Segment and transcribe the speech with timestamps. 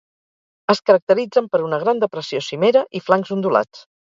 [0.73, 3.87] Es caracteritzen per una gran depressió cimera i flancs ondulats.